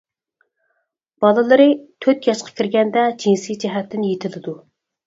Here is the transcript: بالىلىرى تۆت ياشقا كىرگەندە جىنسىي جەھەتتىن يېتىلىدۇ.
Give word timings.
بالىلىرى 1.25 1.67
تۆت 2.07 2.27
ياشقا 2.31 2.57
كىرگەندە 2.63 3.07
جىنسىي 3.23 3.63
جەھەتتىن 3.67 4.11
يېتىلىدۇ. 4.13 4.61